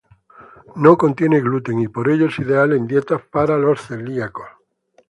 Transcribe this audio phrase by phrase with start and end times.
[0.77, 4.47] No contiene gluten y por ello es ideal en dietas para los celíacos.